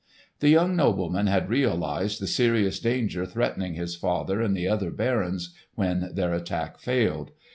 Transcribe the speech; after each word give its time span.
The 0.39 0.49
young 0.49 0.75
nobleman 0.75 1.27
had 1.27 1.47
realised 1.47 2.19
the 2.19 2.25
serious 2.25 2.79
danger 2.79 3.23
threatening 3.23 3.75
his 3.75 3.95
father 3.95 4.41
and 4.41 4.57
the 4.57 4.67
other 4.67 4.89
barons 4.89 5.53
when 5.75 6.09
their 6.15 6.33
attack 6.33 6.79
failed. 6.79 7.29